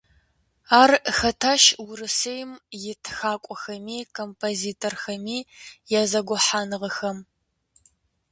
Ар 0.81 0.91
хэтащ 1.17 1.63
Урысейм 1.87 2.51
и 2.91 2.93
Тхакӏуэхэми 3.03 3.99
Композиторхэми 4.17 5.37
я 5.99 6.01
зэгухьэныгъэхэм. 6.11 7.17